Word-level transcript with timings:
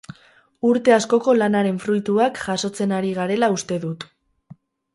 Urte 0.69 0.95
askoko 0.95 1.35
lanaren 1.41 1.77
fruituak 1.85 2.41
jasotzen 2.47 2.97
ari 3.01 3.15
garela 3.21 3.53
uste 3.59 3.81
dut. 3.85 4.09